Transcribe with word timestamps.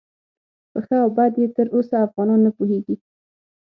په 0.71 0.79
ښه 0.85 0.95
او 1.03 1.09
بد 1.17 1.33
یې 1.41 1.47
تر 1.55 1.67
اوسه 1.75 1.95
افغانان 2.07 2.39
نه 2.45 2.51
پوهیږي. 2.57 2.95